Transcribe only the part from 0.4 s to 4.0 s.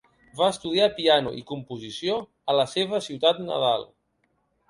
estudiar piano i composició a la seva ciutat nadal.